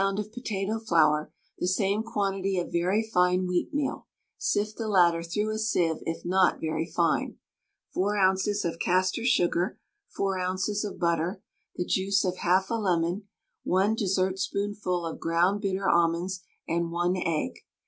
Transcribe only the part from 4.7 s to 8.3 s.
the latter through a sieve if not very fine), 4